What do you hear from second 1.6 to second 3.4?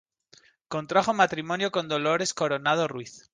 con Dolores Coronado Ruiz.